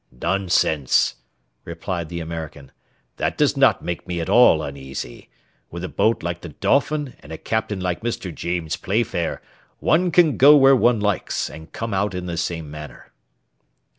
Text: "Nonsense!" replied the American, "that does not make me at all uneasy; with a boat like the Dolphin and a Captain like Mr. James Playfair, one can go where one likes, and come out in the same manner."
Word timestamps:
"Nonsense!" 0.11 1.17
replied 1.63 2.09
the 2.09 2.21
American, 2.21 2.71
"that 3.17 3.37
does 3.37 3.55
not 3.55 3.83
make 3.83 4.07
me 4.07 4.19
at 4.19 4.29
all 4.31 4.63
uneasy; 4.63 5.29
with 5.69 5.83
a 5.83 5.87
boat 5.89 6.23
like 6.23 6.41
the 6.41 6.49
Dolphin 6.49 7.13
and 7.19 7.31
a 7.31 7.37
Captain 7.37 7.79
like 7.79 8.01
Mr. 8.01 8.33
James 8.33 8.77
Playfair, 8.77 9.43
one 9.77 10.09
can 10.09 10.37
go 10.37 10.55
where 10.57 10.75
one 10.75 10.99
likes, 11.01 11.51
and 11.51 11.71
come 11.71 11.93
out 11.93 12.15
in 12.15 12.25
the 12.25 12.35
same 12.35 12.71
manner." 12.71 13.11